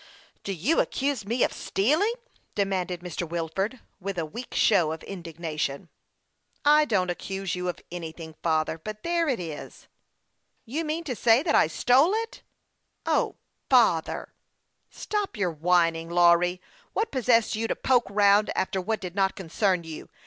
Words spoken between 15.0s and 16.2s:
AND WASTE, OR" Stop your whining,